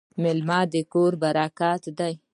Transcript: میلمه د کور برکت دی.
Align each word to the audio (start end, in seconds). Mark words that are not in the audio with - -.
میلمه 0.21 0.59
د 0.71 0.73
کور 0.93 1.11
برکت 1.23 1.81
دی. 1.97 2.13